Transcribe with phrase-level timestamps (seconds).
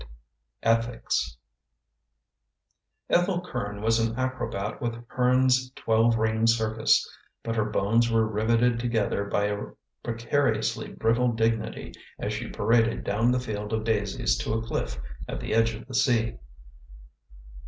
[0.63, 1.37] ETHICS
[3.07, 7.07] ETHEL CURN was an acrobat with Hearn's Twelve Ring Circus,
[7.43, 9.63] but her bones were riveted together by a
[10.01, 15.39] precariously brittle dignity as she paraded down the field of daisies to a cliff at
[15.39, 16.39] the edge of the sea.